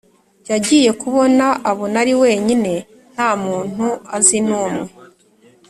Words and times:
yagiye 0.51 0.89
kubona 1.01 1.45
abona 1.71 1.95
ari 2.03 2.13
wenyine 2.21 2.73
nta 3.13 3.29
muntu 3.43 3.87
azi 4.15 4.37
numwe 4.47 4.87